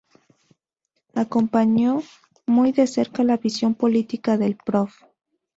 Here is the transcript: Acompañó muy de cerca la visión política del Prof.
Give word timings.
Acompañó 1.13 2.01
muy 2.47 2.71
de 2.71 2.87
cerca 2.87 3.23
la 3.23 3.37
visión 3.37 3.75
política 3.75 4.35
del 4.35 4.55
Prof. 4.55 4.95